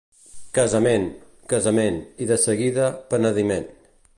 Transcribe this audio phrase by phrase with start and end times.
[0.59, 1.05] Casament,
[1.53, 3.69] casament, i de seguida penediment.